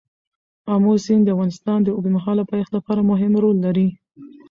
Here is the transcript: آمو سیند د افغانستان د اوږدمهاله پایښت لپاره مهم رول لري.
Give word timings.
آمو 0.73 0.93
سیند 1.05 1.23
د 1.25 1.29
افغانستان 1.35 1.79
د 1.83 1.87
اوږدمهاله 1.95 2.43
پایښت 2.51 2.71
لپاره 2.77 3.01
مهم 3.11 3.31
رول 3.43 3.57
لري. 3.65 3.87